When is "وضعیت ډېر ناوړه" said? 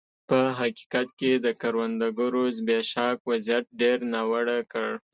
3.29-4.59